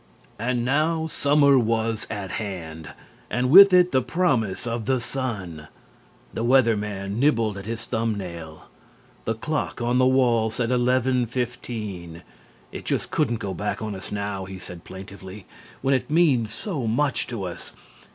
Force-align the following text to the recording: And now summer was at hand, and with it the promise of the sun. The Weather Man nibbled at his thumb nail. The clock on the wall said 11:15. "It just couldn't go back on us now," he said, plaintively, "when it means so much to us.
And 0.39 0.65
now 0.65 1.05
summer 1.05 1.59
was 1.59 2.07
at 2.09 2.31
hand, 2.41 2.89
and 3.29 3.51
with 3.51 3.71
it 3.71 3.91
the 3.91 4.01
promise 4.01 4.65
of 4.65 4.85
the 4.85 4.99
sun. 4.99 5.67
The 6.33 6.43
Weather 6.43 6.75
Man 6.75 7.19
nibbled 7.19 7.55
at 7.55 7.67
his 7.67 7.85
thumb 7.85 8.17
nail. 8.17 8.63
The 9.25 9.35
clock 9.35 9.79
on 9.79 9.99
the 9.99 10.07
wall 10.07 10.49
said 10.49 10.69
11:15. 10.71 12.23
"It 12.71 12.83
just 12.83 13.11
couldn't 13.11 13.37
go 13.37 13.53
back 13.53 13.83
on 13.83 13.93
us 13.93 14.11
now," 14.11 14.45
he 14.45 14.57
said, 14.57 14.85
plaintively, 14.85 15.45
"when 15.83 15.93
it 15.93 16.09
means 16.09 16.51
so 16.51 16.87
much 16.87 17.27
to 17.27 17.43
us. 17.43 17.71